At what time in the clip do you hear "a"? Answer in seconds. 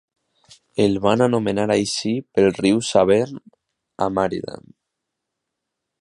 4.07-4.11